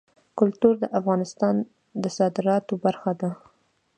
کلتور 0.39 0.73
د 0.79 0.85
افغانستان 0.99 1.55
د 2.01 2.03
صادراتو 2.17 2.73
برخه 2.85 3.11
ده. 3.21 3.31